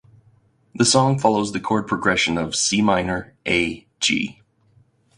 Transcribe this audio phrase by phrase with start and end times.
[0.73, 3.35] The song follows the chord progression of Cm–A–G.